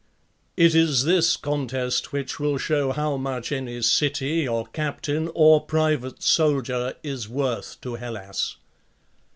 [0.57, 6.23] It is this contest which will show how much any city or captain or private:
[6.23, 8.55] soldier is worth to Hellas."..